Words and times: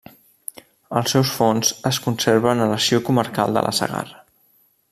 Els 1.01 1.13
seus 1.15 1.33
fons 1.41 1.75
es 1.91 2.01
conserven 2.07 2.65
a 2.65 2.71
l'Arxiu 2.73 3.07
Comarcal 3.11 3.57
de 3.59 3.67
la 3.69 3.79
Segarra. 3.83 4.27